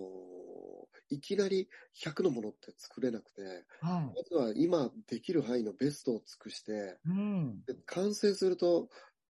[1.10, 1.68] いきなり
[2.02, 3.42] 100のものって作れなくて、
[3.80, 7.10] はまずは今できる範囲のベストを尽くして、い。
[7.10, 7.64] うん。
[7.66, 8.88] で完成すると、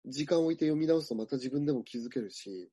[0.06, 2.72] 時間を置いて読み直すとまた自分でも気づけるし、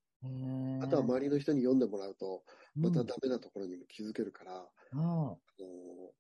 [0.79, 2.45] あとは周りの人に読んでもらうと、
[2.81, 6.13] またうんダメなところにも気づけるから、ああの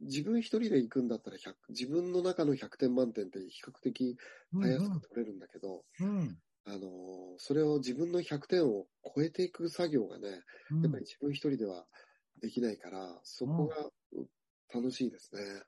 [0.00, 4.16] 自分一人で行くんだったら100、自分の中の100点満点って比較的
[4.54, 6.42] あたやすく取れるんだけど、うん。
[6.64, 10.82] あの、それを自分の100点を超えていく作業がね、うん。
[10.82, 11.86] やっぱり自分一人では
[12.40, 13.92] できないから、そこがう
[14.74, 15.64] 楽しいですね。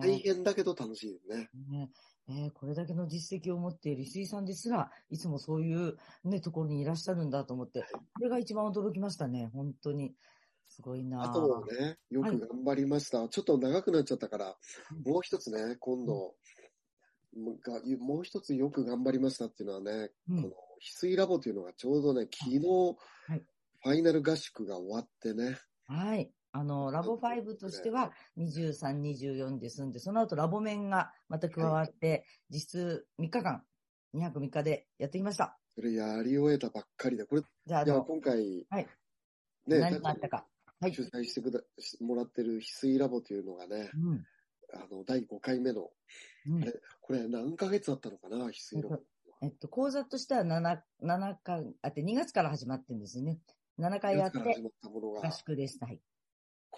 [0.00, 1.52] 大変だけど楽しいですね。
[1.52, 1.90] ね
[2.30, 9.50] えーこれだけの実績を持っている石井さんですら、いつもそういうね、ところにいらっしゃるんだと思って、これが一番驚きましたね。
[9.52, 10.14] 本当に。
[10.68, 13.26] すごいなあとね、よく頑張りました。
[13.28, 14.56] ちょっと長くなっちゃったから、
[14.92, 16.34] うんもう一つね、今度、
[17.34, 26.30] もうがもう一つよく頑張りましたっていうのはね、うんこの翡翠ラボというのがちょうどね、昨日、いファイナル合宿が終わってね、はい。
[26.52, 33.62] あの、ラボ5としては23、24ですんで、その後ラボ面がまた加わって、実質3日間、
[34.14, 35.58] 2泊3日でやってきました。
[35.74, 38.88] それやり終えたばっかりで、これ、じゃあ、あいや、の、今回、はい
[39.68, 40.46] ね、何があったか。
[40.80, 40.94] はい。
[40.94, 44.24] 主催してくだしもらってる翡翠ラボというのがね、うん。
[44.72, 45.90] あの、第5回目の、
[46.46, 46.64] うん
[47.00, 49.02] これ何ヶ月あったのかな、翡翠ラボ。
[49.40, 53.38] えっと、講座としては7、7回、あって2月から始まってるんですよね。
[53.78, 55.78] 7回やって合、宿です。
[55.80, 56.00] はい。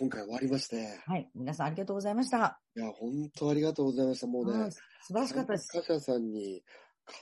[0.00, 1.28] 今回終わりまして、はい。
[1.34, 2.58] 皆さんありがとうございました。
[2.74, 4.26] いや、本当ありがとうございました。
[4.26, 5.66] もうねうん、素晴らしかったです。
[5.74, 6.62] 参加者さんに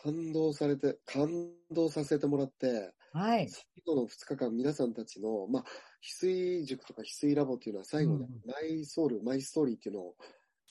[0.04, 1.28] 感動されて、感
[1.72, 3.48] 動させてもらって、はい。
[3.48, 5.64] 最後の2日間皆さんたちの、まあ、
[6.22, 10.14] 翡翠塾とか翡翠ラボっていうのは最後ね、うんマイソウル、マイストーリーっていうのを、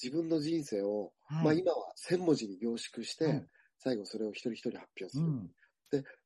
[0.01, 1.43] 自分の人生を、はい。
[1.43, 3.45] まあ今は1000文字に凝縮して、はい
[3.79, 5.25] 最後それを一人一人発表する。
[5.25, 5.51] うん。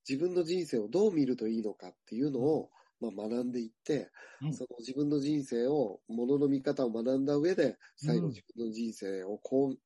[0.08, 2.70] 自分の人生をどう見るといいのかっていうのを、
[3.02, 9.80] まあ、学んでいって、はいその自分の人生を、ものの見方を学んだ上で、最後うん自分の人生をこう、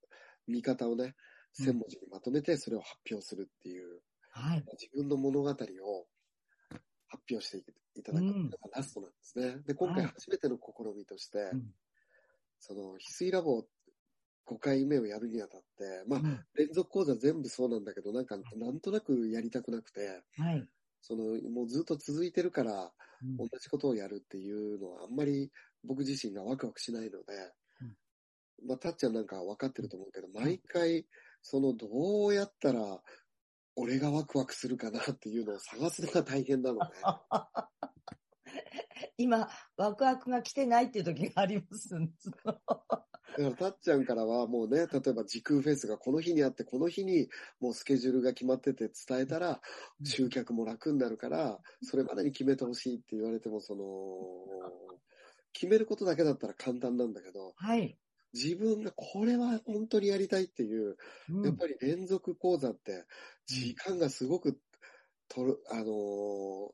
[0.51, 1.15] 見方をね、
[1.59, 1.67] うん。
[1.67, 4.67] 1000文字にまとめてそれを発表するっていう、はい。
[4.73, 5.53] 自分の物語を
[7.07, 8.25] 発表していただく。
[8.27, 8.55] のうん。
[8.71, 9.57] がラストなんですね。
[9.65, 10.15] で、今回はい。
[10.15, 11.73] 初めての試みとして、うん。
[12.59, 13.65] その、翡翠ラボ
[14.45, 16.45] 5回目をやるにあたって、まあ、うん。
[16.55, 20.67] 連続講座全部そうなんだけど、なんか、なんとなくやりたくなくて、はい。
[21.07, 22.91] その、もうずっと続いてるから、
[23.21, 23.37] うん。
[23.37, 25.51] 同じことをやるっていうのはあんまり
[25.83, 27.53] 僕自身がワクワクしないので、
[28.67, 31.05] まあ、たっちゃんなんか分かってると思うけど、毎回、
[31.41, 31.87] その、ど
[32.27, 33.01] うやったら、
[33.75, 36.89] 俺がワクワクするかなっていうのを探すのが大変なのね。
[39.17, 41.89] 今、ワクワクが来てないっていう時があります。
[42.45, 43.05] だか
[43.37, 49.61] ら、たっちゃんからはもうね、例えば時空フェスがこの日にあって、この日にもうスケジュールが決まってて伝えたら、
[49.99, 53.83] うん集客も楽になるから、それまでに決めてほしいって言われても、その、
[55.53, 57.97] 決めることだけだったら簡単なんだけど、はい。
[58.33, 60.97] 自分がこれは本当にやりたいっていう、
[61.29, 63.05] うんやっぱり連続講座って
[63.45, 64.59] 時間がすごく
[65.29, 66.71] とる、あのー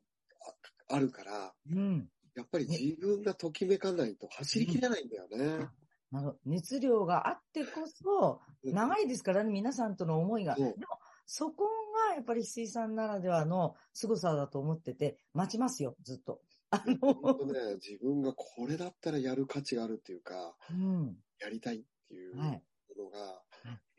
[0.91, 2.09] ああるから、うん。
[2.35, 5.69] やっぱり自分がときめかないと走りきれないんだよね。
[6.13, 10.55] あの、熱量があってこそ、長いですからね、皆さんとの思いが。
[10.55, 11.65] でも、そこ
[12.09, 16.41] がやっぱり石井さんならではの凄さだと思ってて、待ちますよ、ずっと。
[16.71, 21.23] あの、ね、自分がこれだったらやる価値があるっていうか、うん。
[21.39, 22.63] やりたいっていうもはい。
[22.97, 23.43] のが、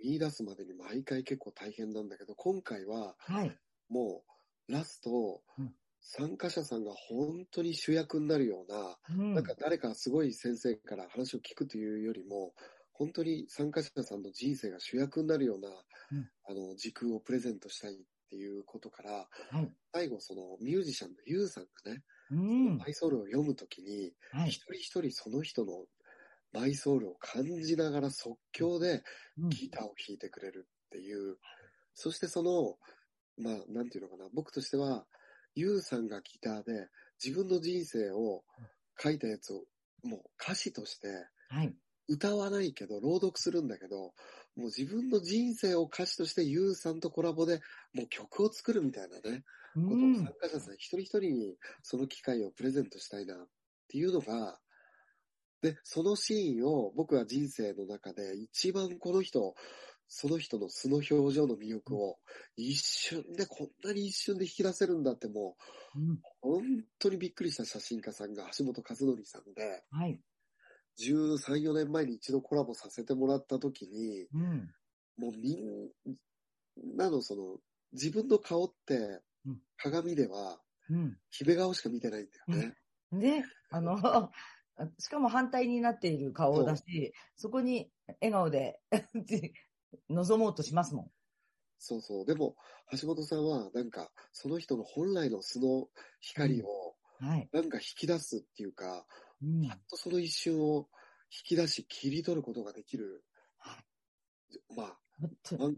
[0.02, 3.58] 見出すまでに毎回結構大変なんだけど、今回ははい。
[3.88, 4.24] も
[4.68, 9.34] うラストうん、参加者さんが本当に主役になるような、うん。
[9.34, 12.52] なんか誰かすごい先生から話を聞くというよりも、
[12.92, 17.96] 本当に参加者さんの人生が主役になるような、うんあの、時空をプレゼントしたいっ
[18.28, 19.72] ていうことから、はい。
[19.92, 22.78] 最後そのミュージシャンのユウさんがね、うん。
[22.78, 24.50] マイソウルを読むときに、はい。
[24.50, 25.86] 一人一人その人の
[26.52, 29.02] マイソウルを感じながら即興で
[29.38, 31.36] うんギターを弾いてくれるっていう、
[31.94, 32.76] そしてその、
[33.38, 35.06] まあ、なんていうのかな、僕としては、
[35.54, 36.88] ユウさんがギターで
[37.22, 38.44] 自分の人生を
[39.00, 39.64] 書いたやつを
[40.02, 41.08] もう歌詞として
[41.48, 41.76] はい。
[42.08, 44.12] 歌わないけど、朗読するんだけど、も
[44.56, 47.60] う自分の人生を歌詞としてユウさんとコラボで
[47.94, 53.46] もう曲を作るみたいなね、うことをん参加者さん一人一人にその機会をプレゼントしたいなっ
[53.88, 54.58] ていうのが、
[55.62, 59.54] で、そのシーンを僕は人生の中で一番この人、
[60.08, 62.18] その人の素の表情の魅力を
[62.56, 65.56] 一瞬でこんなに一瞬で引き出せるんだっても
[65.94, 66.62] うんう本
[66.98, 70.20] 当にびっくりした写真家さんが橋本和則さんで、はい。
[71.00, 74.70] 13、4年前に一度コラボさせてもらった時に、うん。
[75.18, 77.56] もうみんなのその
[77.92, 80.58] 自分の顔ってうん鏡では
[80.90, 81.16] うん。
[81.30, 82.74] 決め顔しか見てないんだよね。
[83.12, 83.96] で、あの、
[84.98, 88.80] しかも反対になっている顔だし、そこに笑顔で
[90.08, 91.10] 望もうとしますも
[91.78, 92.26] そうそう。
[92.26, 92.54] でも、
[92.92, 95.88] 橋本さんはなんかその人の本来の素の
[96.20, 96.94] 光を。
[97.52, 99.06] なんか引き出すっていうか、
[99.42, 100.88] うんパッとその一瞬を
[101.30, 103.24] 引き出し切り取ることができる。
[104.76, 104.98] まあ、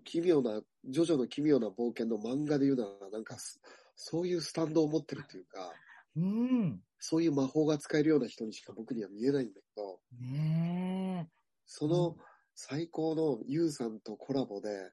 [0.05, 3.61] 奇妙な、ジョジョの奇妙な冒険の漫画で言うなら、なんかす、
[3.95, 5.73] そういうスタンドを持ってるというか、
[6.17, 6.81] うん。
[6.99, 11.29] そういう魔法が使えるような人にしか僕には見えないんだけど、ね
[11.67, 12.17] その
[12.55, 14.93] 最高のユウさんとコラボで、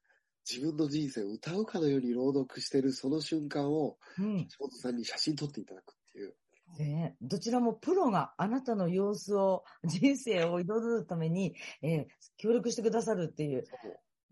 [0.50, 4.22] 自分の人生を歌うかのように朗読してるその瞬間を、え。
[4.22, 4.48] うん。
[4.48, 6.36] 橋本さんに写真撮っていただくっていう。
[6.80, 13.66] ねえどちらもプロがあなたの様子を、 人生を彩るために、えー協力してくださるっていう、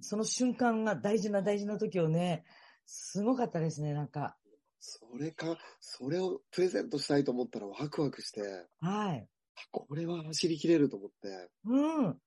[0.01, 2.43] その瞬間が大事な大事な時をね、
[2.85, 4.35] すごかったですね、なんか。
[4.79, 8.41] それか、それをプレゼントしたいと思ったらワクワクして、
[8.79, 9.27] はい。
[9.55, 12.19] あこれは走り切れると思って、うん。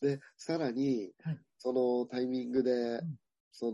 [0.00, 3.00] で、さらにはい、そのタイミングでん、
[3.52, 3.72] その、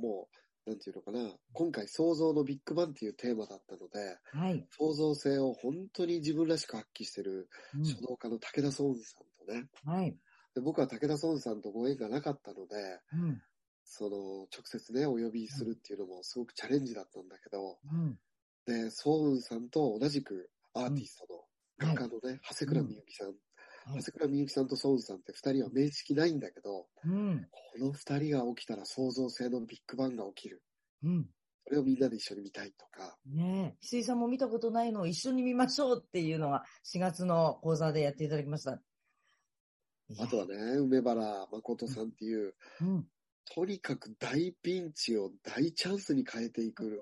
[0.00, 0.28] も
[0.66, 4.66] う、なんていうのかな、今回創造のビッグバンっていうテーマだったので、はい。
[4.70, 10.16] 創造性を本当に自分らしく発揮してるうん書道家の武田壮雲さんとね、はい。
[10.54, 13.42] で僕は武田壮雲さんとご縁がなかったので、うん。
[13.84, 18.18] その、直接ね、お呼びするっていうのもすごくチャレンジだったんだけど、うん。
[18.66, 23.34] で、壮雲さんと同じくアーティストの画家のね、長谷倉みゆきさん、
[23.86, 27.46] はい長谷倉みゆきさんと壮雲さんって二人は面識ないんだけど、うん。
[27.78, 30.62] この二人が起きたら創造性のビッグバンが起きる。
[31.02, 31.26] うん。
[31.64, 38.80] それをみんなで一緒に見たいとか、ねえ、翡翠さんも見たことないのを一緒に見ましょうっていうのが4月の講座でやっていただきました。
[40.18, 43.06] あとはね、梅原誠さんっていう、うん。
[43.54, 47.00] とにかく大ピンチを大チャンスに変えていく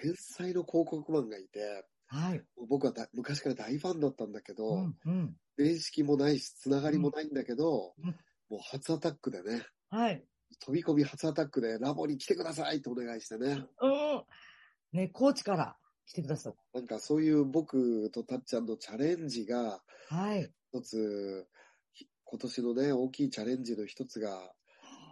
[0.00, 2.42] 天才の広告マンがいて、はい。
[2.68, 4.96] 僕はだ昔から大ファンだったんだけど、うん。
[5.04, 5.36] うん。
[5.56, 8.14] 面識もないし、つながりもないんだけど、うん
[8.48, 10.24] もう初アタックでね、はい。
[10.64, 13.62] 飛び込み初アタックでラボに来てくださいってお願いしてね。
[13.82, 14.22] うん。
[14.92, 20.16] ね、コーチから来てくださっなんかそういう僕とたっちゃんのチャレンジが、た。
[20.16, 20.50] はい。
[20.72, 21.46] 一つ、
[21.92, 24.30] ひ今年のね、大きいチャレンジの一つが、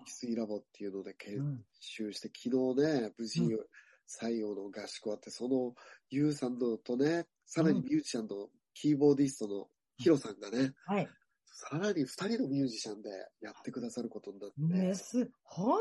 [0.07, 1.65] 翡翠ラボっていうので研うん。
[1.79, 3.67] 修して、昨日ね、無事うん
[4.07, 5.75] 最後の合宿終わって、その、
[6.11, 11.09] ゆうさんのとね、さらにうんミュージシャンのキーボーディストのヒロさんがね、はい。
[11.45, 13.09] さらに二人のミュージシャンで
[13.41, 15.81] やってくださることになって、ね、す、本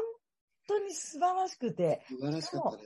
[0.68, 2.84] 当に素晴らしくて、素晴らしかったね。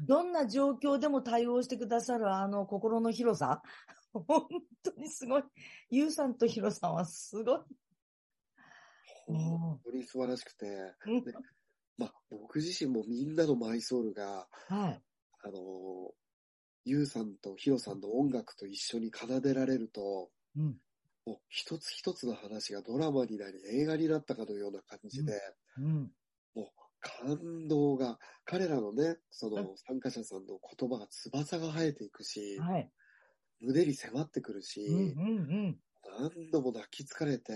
[0.00, 3.62] どんな状況でも対応してくださるあの心の広さ。
[4.12, 4.46] 本
[4.82, 5.42] 当にすごい。
[5.90, 7.60] ゆうさんとヒロさんはすごい。
[9.26, 10.66] 本当に素晴らしくて、
[11.06, 11.32] うんで
[11.98, 15.02] まあ、僕自身もみんなのマイソウルが、はい。
[15.44, 15.58] あのー、
[16.84, 20.76] ゆうさんとヒロさんの音楽と一緒に奏でられると、うん。
[21.24, 25.40] もう一つ一つの話がドラマになり映画になったかのような感じで、
[25.78, 26.10] うん。
[27.02, 32.90] 感動が、彼らのね、そうんの参加者さんの言葉が翼が生えていくし、はい。
[33.60, 35.78] 胸に迫ってくるし、うんうん
[36.18, 37.52] 何度も泣き疲れて、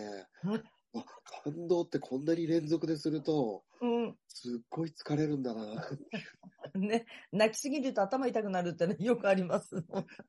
[1.44, 4.16] 感動ってこんなに連続ですると、うん。
[4.28, 5.88] すっごい疲れるんだな。
[6.74, 9.84] ね、泣きすぎると頭痛くなるってね、 よくあります。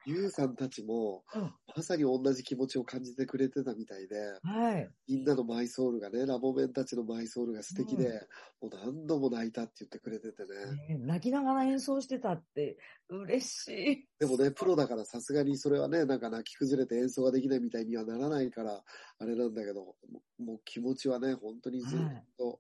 [0.06, 4.90] ゆうさんたちも、うんまさに同じ気持ちを感じてくれてたみたいで、はい。
[5.08, 8.28] みんなのマイソウルがね、ラボメンたちのマイソウルが素敵で、
[8.60, 10.96] もう何度も泣いたって言ってくれててね。
[10.96, 12.80] ね泣きながら演奏してたって、
[13.10, 14.08] 嬉しい。
[14.18, 18.84] でもね、プロだからさすがにそれはね、なんか泣き崩れて演奏ができないみたいにはならないから、
[19.20, 19.96] あれなんだけど、も
[20.40, 22.00] うもう気持ちはね、本当にずっ
[22.38, 22.60] と、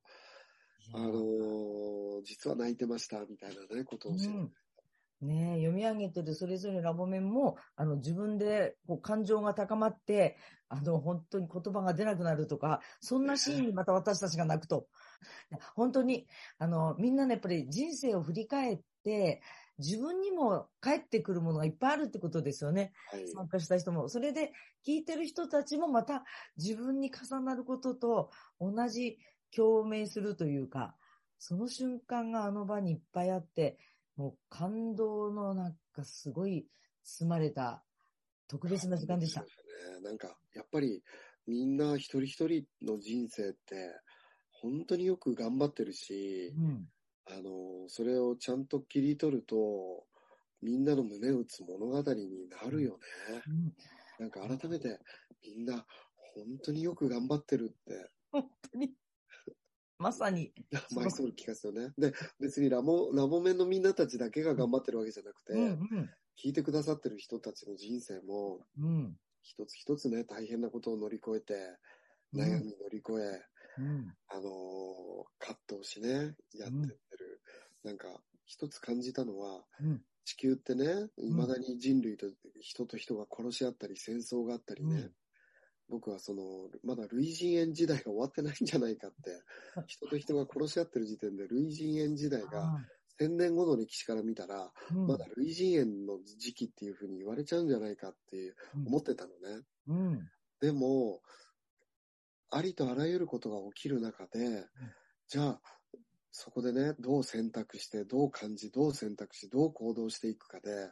[0.94, 1.88] あのー
[2.24, 4.68] 実は泣いてました、みたいなね、ことを教えてくれて
[5.20, 10.38] ねえ読み上げてるそれぞれラボメンも、あの、自分でこう感情が高まって、
[10.70, 14.88] あの、本当に言葉が出なくなるとか、そんなシーンにまた私たちが泣くと。
[15.76, 16.28] 本当に、
[16.60, 19.42] あの、みんなね、やっぱり人生を振り返って、
[19.80, 22.94] 自分にも返ってくるものがいっぱいあるってことですよね。
[23.12, 23.28] はい。
[23.28, 24.10] 参加した人も。
[24.10, 24.52] それで、
[24.86, 26.26] 聞いてる人たちもまた
[26.58, 29.18] 自分に重なることと同じ
[29.56, 30.96] 共鳴するというか、
[31.40, 33.78] その瞬間があの場にいっぱいあって、
[34.16, 36.68] もう感動のなんかすごい
[37.04, 37.84] 包まれた
[38.48, 39.42] 特別な時間でした。
[39.42, 39.48] ね。
[40.04, 41.04] なんか、やっぱり
[41.46, 44.02] みんな一人一人の人生って、
[44.52, 46.88] 本当によく頑張ってるし、うん。
[47.28, 50.06] あの、それをちゃんと切り取ると、
[50.62, 52.98] みんなの胸打つ物語になるよね。
[53.48, 53.74] うん
[54.20, 55.00] なんか改めて、
[55.44, 55.86] みんな
[56.34, 58.94] 本当によく頑張ってるって、本当に。
[60.00, 60.54] まさに。
[60.90, 61.94] そう毎そう聞かせよね。
[61.98, 68.86] で、別にラボ、ラボメンのみんなたちだけが頑張ってるわけじゃなくて、うん聞いてくださってる人たちの人生も、うん。
[68.86, 69.20] うん。
[69.42, 71.54] 一つ一つね、大変なことを乗り越えて、
[72.34, 73.42] うん悩み乗り越え、
[73.80, 74.16] うん。
[74.28, 77.42] あのー葛藤しね、やってってる。
[77.84, 80.06] なんか、一つ感じたのは、うん。
[80.26, 82.28] 地球ってね、未だに人類と
[82.60, 85.16] 人と人が殺し合ったり、戦争があったりね、うん
[85.90, 86.44] 僕はその、
[86.84, 89.42] まだ類人猿時代が終わってないんじゃないかって、
[89.88, 92.86] 人と人が殺し合ってる時点で類人猿時代があ
[93.20, 99.66] 千年後の歴史から見たら、まだ類人猿の時期っていう風に言われちゃうんじゃないかって思ってたのね。
[99.88, 100.30] うん。
[100.62, 101.22] でも、
[102.50, 104.66] ありとあらゆることが起きる中で、
[105.28, 105.62] じゃあ、
[106.32, 110.92] そこでね、どう選択して、どう感じ、どう選択し、どう行動していくかで、うん。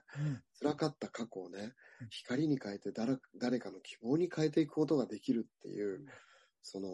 [0.60, 1.74] 辛かった過去をねうん、
[2.10, 6.06] 光に変えて誰誰かの希望に変えていくことができるっていう、
[6.62, 6.90] その、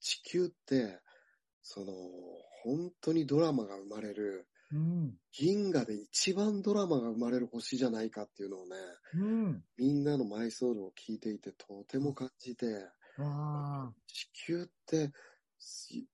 [0.00, 1.00] 地球って、
[1.62, 1.92] その、
[2.62, 5.14] 本当にドラマが生まれる、うん。
[5.32, 8.76] 銀河で一番ドラマが生まれる星じゃないかっていうのをね、
[9.14, 9.64] うん。
[9.76, 12.66] みんなのマイソウルを聞いていてとても感じて。
[14.08, 15.12] 地球って、
[15.58, 16.06] し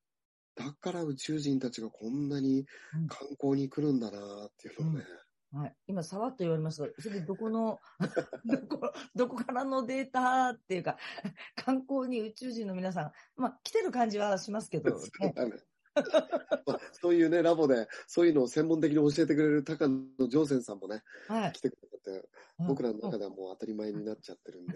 [0.55, 5.05] だから宇宙人たちがこんなにうん観光に来るんだなっていうのをね、
[5.53, 5.77] はい。
[5.87, 7.79] 今、さわっと言われましたが、それでどこの、
[8.45, 10.97] どこ、どこからのデータっていうか、
[11.57, 15.53] 観光に宇宙人の皆さん、まあ、来てる感じはしますけど、そうね。
[16.93, 21.61] そういうね、ラボで、そういうのを専門的に教えてくれる高野上泉さんもね、はい来。
[21.61, 22.29] てくれて、
[22.67, 24.73] 僕らの中ではもう当たり前になっちゃってるんで、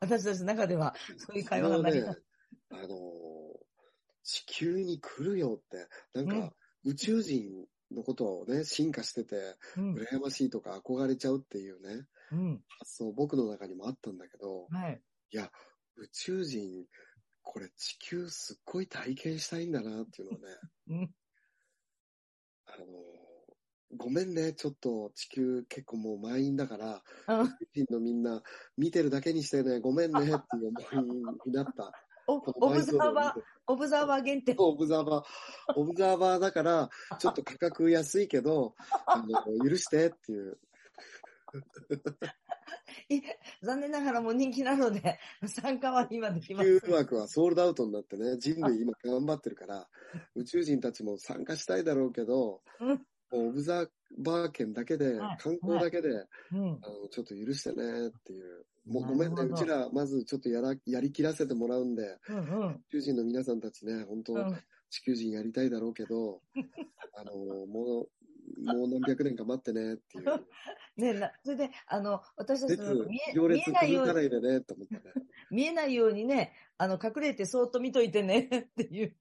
[0.00, 2.22] 私たちの中では、そういう会話が成り立つ。、
[2.70, 3.24] あのー
[4.24, 9.94] 地球に来るよって、なんうんか、宇宙人のことをね、進化してて、うん。
[9.94, 12.64] 羨ましいとか憧れちゃうっていうね、うん。
[12.78, 15.00] 発想僕の中にもあったんだけど、はい。
[15.30, 15.50] いや、
[15.96, 16.86] 宇宙人、
[17.42, 20.48] これ地球すっごい体験したいんだなっていうのをね、
[20.88, 21.14] うん。
[22.66, 23.24] あのー
[23.96, 28.42] ごめんね、ちょっと地球結構もう満員だから、あ宇宙人のみんな
[28.76, 31.92] 見てるだけにしてね、ごめんねっていう思いになった。
[32.26, 34.54] オブザーバーオブザーバー限定。
[34.58, 38.74] オブザーバー、オブザーバーだから、 ちょっと価格安いけど、
[39.06, 40.58] あの、許してっていう。
[43.08, 43.20] い
[43.62, 46.80] 残念ながらもう人気なので、参加は今でき地ます。
[46.80, 49.88] 球枠はソールドアウトになってね、人類今頑張ってるから、
[50.34, 52.62] 宇宙人たちも参加したいだろうけど、
[53.34, 56.08] オブザーバー券だけではい、観光だけで、
[56.52, 56.78] うん。
[56.82, 58.64] あの、ちょっと許してねっていう。
[58.86, 62.68] もうごめんね、うちらまずちょっとやら、やりきらせてもらうんで、うんうん。
[62.68, 64.58] 宇宙人の皆さんたちね、本当、うん
[64.94, 66.40] 地球人やりたいだろうけど、
[67.14, 67.34] あの、
[67.66, 70.24] もう、もう何百年か待ってねっていう。
[70.96, 75.00] ねな、それで、あの、私たち列の見、え行見列続かえないように、ないでね、と思ってね。
[75.50, 79.16] 見えないようにね、あの、隠れてそーっと見といてね、っていう。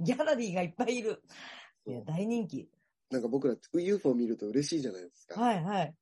[0.00, 1.22] ギャラリーがいっぱいいる。
[1.86, 2.68] いや、大人気。
[3.10, 5.40] なんか僕ら UFO 見ると嬉しいじゃないですか。
[5.40, 5.94] はいはい。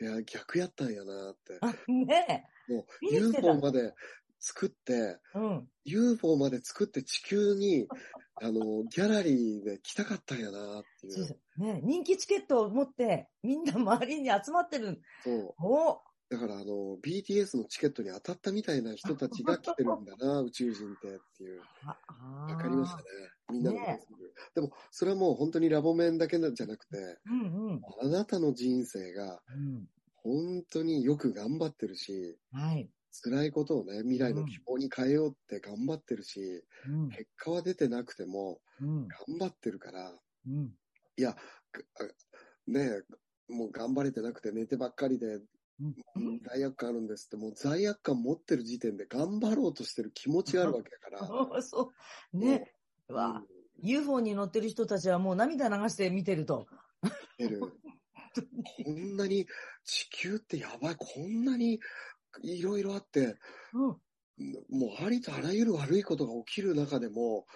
[0.00, 1.58] いや、逆やったんやなって。
[1.60, 3.94] あ、ねもう UFO まで
[4.38, 5.18] 作って、え。
[5.34, 5.68] うん。
[5.84, 7.86] UFO まで作って地球に、
[8.42, 11.38] あの、ギャラリーで来たかったんやなっていそうそう。
[11.58, 15.02] うね人気チケットを持って、みんな周りに集まってる。
[15.22, 15.54] そう。
[15.62, 21.60] おだからあの、BTS のチケットに当たったみたいな人たちが来てるんだな、 宇宙人ってっていう。
[21.82, 21.98] わ
[22.48, 23.04] わかりましたね。
[23.48, 24.00] みんなのね
[24.54, 27.86] でも、それはもう本当にラボ面だけじゃなくて、うんうん。
[28.00, 29.88] あなたの人生がうん。
[30.16, 32.92] 本当によく頑張ってるし、はい。
[33.24, 37.18] 辛いことをね、未来の希望に変えようって頑張ってるし、うん。
[37.18, 39.16] 結果は出てなくてもうん。
[39.28, 40.76] 頑張ってるから、うん。
[41.16, 41.36] いや、
[42.66, 42.80] ね
[43.48, 45.46] え、もう頑張れてなくて寝てばっかりで、うんうん
[46.44, 51.18] 罪悪感あるんですって、もう罪悪感持ってる時点で頑張ろうとしてる気持ちがあるわけだから。
[51.62, 51.92] そ
[52.32, 52.36] う。
[52.36, 52.74] ね。
[53.08, 53.46] うわん、
[53.82, 56.66] UFO に乗ってる人たちはもう涙流して見てると。
[57.38, 57.60] 出る
[58.84, 59.46] こんなに、
[59.84, 61.80] 地球ってやばい、こんなに
[62.42, 63.36] いろいろあって、
[63.72, 64.00] うん。
[64.70, 67.46] もうありとあらゆる悪いことが起きる中でも、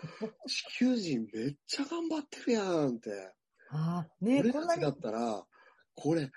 [0.46, 3.32] 地球人めっちゃ頑張ってるやんって。
[3.70, 5.46] ああ、ね俺こんなにだっ、たら、
[5.94, 6.30] これ、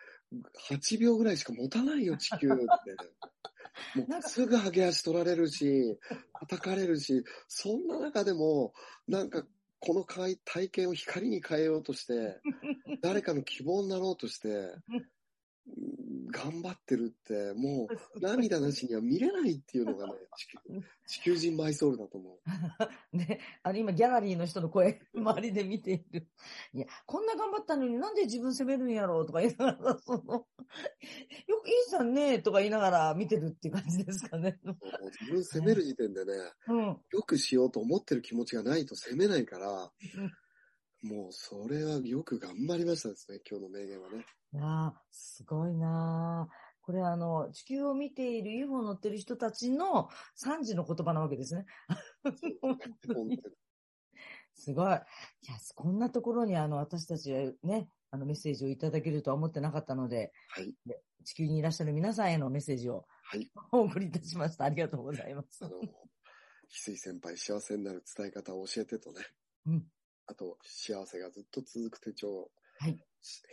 [0.69, 2.57] 8秒ぐらいしか持たないよ、地球って。
[4.07, 5.97] もうすぐハゲ足取られるし、
[6.39, 8.73] 叩かれるし、そんな中でも、
[9.07, 9.45] なんか、
[9.79, 12.41] この体体験を光に変えようとして、
[13.01, 15.07] 誰かの希望になろうとして、うん
[16.29, 20.57] 頑張ってるって、もう涙なしには見れないっていうのがね、地球
[21.07, 22.37] 地球人マイソウルだと思う。
[23.15, 26.27] ね、あの今ギャラリーの人の声、周りで見ている。
[26.73, 30.19] いや、こんな頑張ったのになんで自分責めるんやろうとか言いながら、その、
[31.47, 34.59] よくいいじゃんねとか言いながら見てるっていう感じですかね。
[35.21, 36.33] 自分責める時点でね、
[36.67, 37.01] うん。
[37.11, 39.91] よくしようと思ってる気持ちがないと責めないから、
[41.03, 44.25] もうそれはよく頑張りましたですね、今日の名言はね。
[44.53, 50.07] いやーすごいなーこれあの、地球を見ている UFO 乗ってる人たちの
[50.41, 51.65] 3時の言葉なわけですね。
[54.55, 54.85] すごい。
[54.85, 55.01] いや、
[55.75, 60.73] こんなところにあの、私たちはね、あのメッセージをいただけるとは思ってなかったので、はい。
[61.25, 63.51] 地球にいらっしゃる皆さんへのメッセージをはい。
[63.73, 64.63] お送りいたしました。
[64.63, 65.67] ありがとうございますあ。
[65.67, 65.83] の、翡
[66.69, 69.25] 翠先輩幸せになる伝え方を教えてとね。
[69.65, 69.85] うん。
[70.27, 72.51] あと、幸せがずっと続く手帳。
[72.79, 72.99] はい。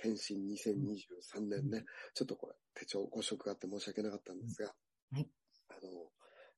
[0.03, 1.85] 返信2023年ね。
[2.14, 4.75] ちょっとこれ、手帳ご色があって申し訳なかったんですが。
[5.12, 5.29] はい。
[5.70, 6.11] あの、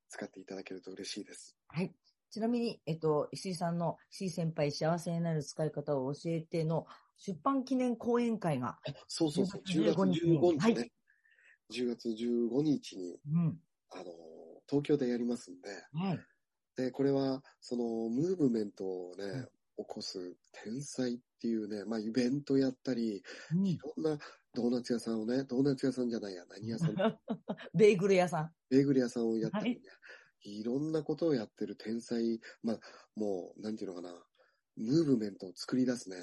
[0.08, 1.56] 使っていただけると嬉しいです。
[1.68, 1.94] はい。
[2.30, 6.86] ちなみに、えっと、石井さんの石井先輩幸せになる使い方を教えての
[7.18, 9.62] 出版記念講演会が、そうそうそう。
[9.62, 10.74] 10 10月月15 15日ね。
[10.74, 10.92] はい
[11.72, 13.58] 10月15日に、うん。
[13.90, 14.04] あの、
[14.68, 16.20] 東京でやりますんで、はい。
[16.76, 19.48] で、これは、その、ムーブメントをね、うん
[19.78, 23.22] 起こす天才っていうね、まあ、イベントやったり、
[23.52, 24.18] うんいろんな
[24.54, 26.94] ドーナツ屋さんをね、ドーナツ屋さんじゃないや、何屋さん、
[27.74, 28.54] ベーグル屋さん。
[28.70, 29.96] ベーグル屋さんをやったりね、、は
[30.40, 32.80] いろんなことをやってる天才、まあ、
[33.16, 34.26] もう、なんていうのかな、
[34.76, 36.16] ムーブメントを作り出すね。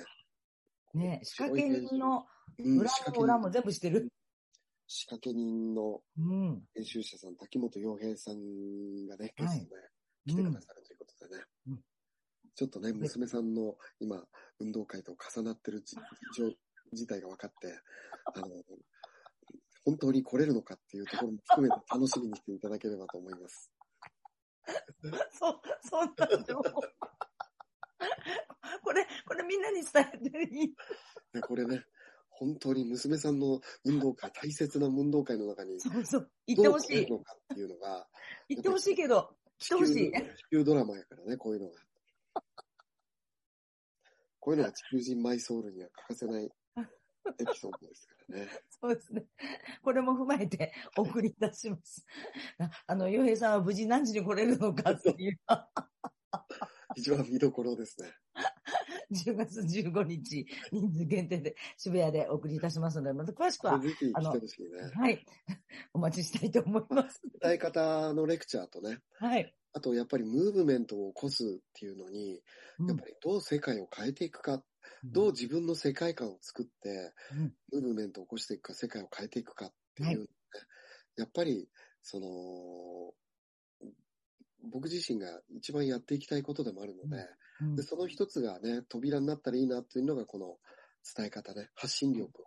[0.95, 2.25] ね、仕掛け人の
[2.57, 4.11] うん裏も裏も人、全部してる。
[4.87, 6.67] 仕掛け人のうん。
[6.73, 9.81] 編集者さん、滝本洋平さんがね、ゲはいストで
[10.27, 11.43] 来てくださるということでね。
[11.67, 11.83] うん
[12.55, 14.23] ちょっとね、娘さんの今、
[14.59, 15.83] 運動会と重なってる
[16.93, 17.73] 事態が分かって、
[18.35, 18.47] あの、
[19.85, 23.71] 本当に来れるのかっていうところも含めて楽しみにしていただければと思います。
[25.33, 26.63] そ、そんな情報。
[28.83, 30.75] これ、これみんなに伝えていい？
[31.33, 31.83] で、これね、
[32.29, 36.31] 本当に娘さんの運動会、大切な運動会の中に、そうそう。
[36.47, 37.17] 言ってほしいどう来れる。
[37.17, 38.07] のかっていうのが、
[38.49, 40.11] 言ってほしいけど、来てほしい。
[40.11, 41.79] 地球ドラマやからね、こういうのが。
[44.39, 46.51] こういうのが地球人マイソウルには欠かせない
[47.39, 48.47] エピソードですからね。
[48.81, 49.25] そうですね。
[49.81, 52.05] これも踏まえてお送りいたします。
[52.59, 55.39] あ あの、洋平さんは無事何時に来れるのかっていう、
[56.95, 58.11] 一番見どころですね。
[59.11, 64.91] 10月15日、人数限定で渋谷でお送りいたしますので、また詳しくは、ぜひ来てほしいね。
[64.93, 65.25] はい、
[65.93, 67.21] お待ちしたいと思います。
[67.41, 69.55] 伝え方のレクチャーとね、はい。
[69.73, 72.41] あとやっぱりムーブメントを起こすっていうのに、
[72.79, 72.87] うん。
[72.87, 74.63] やっぱりどう世界を変えていくか、
[75.11, 77.53] どう自分の世界観を作って、うん。
[77.71, 80.27] ムーブメントを起こしていくか、世界を変えていくかっていう、ねはい。
[81.17, 81.69] やっぱり、
[82.01, 83.13] その、
[84.71, 87.27] 僕自身が一番やっていきたいことでもあるので、
[87.61, 87.75] うん。
[87.75, 90.57] でその一つがね、扉になったらいいなっていうのがこの
[91.15, 92.45] 伝え方ね、発信力を、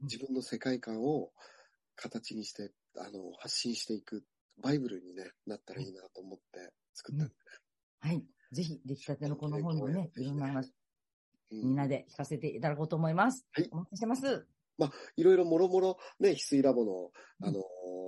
[0.00, 0.06] うん。
[0.06, 1.32] 自分の世界観を
[1.96, 4.24] 形にして、あの、発信していく、
[4.62, 7.34] バイブルにね、なったらいいなと思って作ったんで、
[8.00, 8.24] はい。
[8.52, 10.72] ぜひ、出来たてのこの本のね、いろんな話、
[11.52, 11.60] うん。
[11.62, 13.46] みんなで聞かせていただこうと思います。
[13.52, 14.46] はいお待ちしてます。
[15.16, 17.62] いろいろもろもろね、翡翠ラボの、うんあの、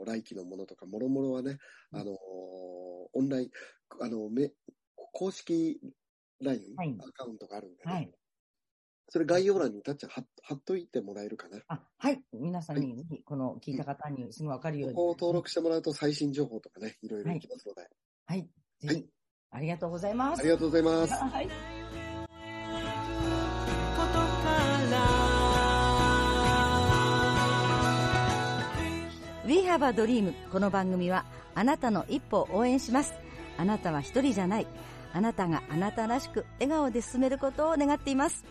[0.06, 1.58] 来期のものとか、もろもろはね、
[1.92, 3.50] あの、オンライン、
[4.00, 4.52] あの、め、
[5.12, 5.80] 公式
[6.40, 6.96] LINE、はい。
[7.00, 8.10] アカウントがあるんでね、はい。
[9.10, 11.58] それ概要欄にタッチ貼っ貼っといてもらえるかな？
[11.68, 12.20] あ、はい。
[12.34, 14.96] 皆さんにぜひ、この聞いた方にすぐわかるように。
[14.96, 17.88] ここを登録してもらうと最新情報とかね、いろいろいきますので、
[18.26, 18.42] はい。
[18.42, 18.48] ぜ
[18.80, 19.06] ひはい、
[19.52, 20.40] ありがとうございます。
[20.40, 21.14] ありがとうございます。
[21.14, 21.46] はい。
[21.46, 21.52] こ
[24.06, 24.20] とか
[24.90, 24.98] ら
[29.46, 33.14] We have a dream この番組はあなたの一歩を応援します
[33.56, 34.66] あなたは一人じゃない
[35.14, 38.44] あなたがあなたらしく笑顔で進めることを願っています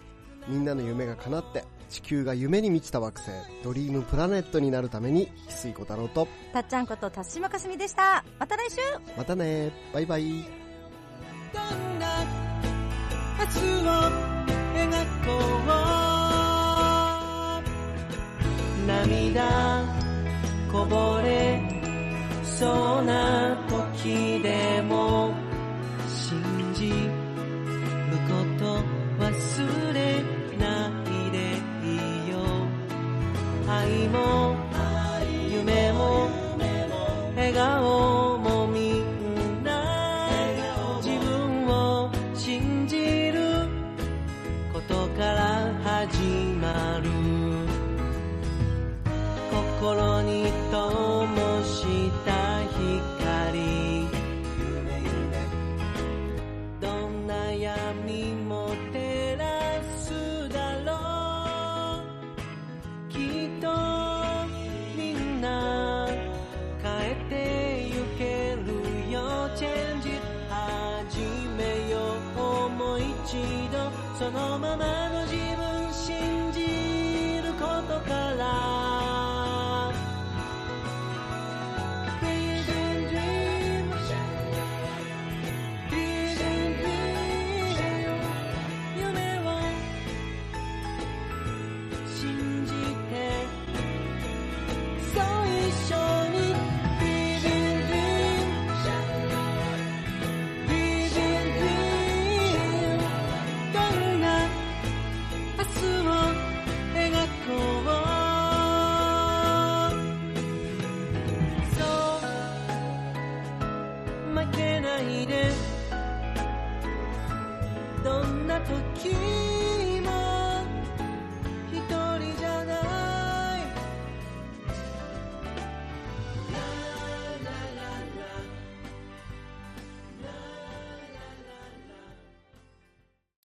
[0.48, 3.32] みんなの夢が叶って地球が夢に満ちた惑星
[3.64, 8.24] ドリームプラネットになるために翡翠小太郎とたっちゃんこと辰島かすみでした。
[8.39, 8.78] また来週。
[9.18, 9.72] またね。
[9.93, 10.24] バイバイ。
[10.24, 12.26] どんな
[13.39, 13.91] 明日を
[14.76, 14.89] 描
[15.26, 15.68] こう。
[18.88, 19.84] 涙
[20.72, 21.62] こぼれ
[22.43, 25.34] そうな時時でも
[26.08, 26.41] 信
[26.74, 26.95] じる
[28.28, 28.82] こと
[29.20, 30.16] 忘れ
[33.70, 34.55] 愛も
[35.51, 36.30] 夢も
[37.36, 37.97] 笑顔